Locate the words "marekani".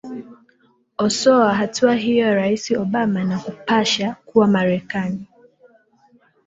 4.47-5.27